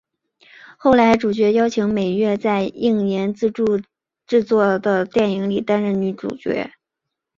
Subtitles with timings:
[0.79, 3.79] 后来主角邀请美月在映研自主
[4.25, 6.71] 制作电影里担任女主角。